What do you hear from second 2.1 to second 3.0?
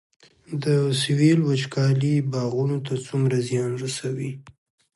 باغونو ته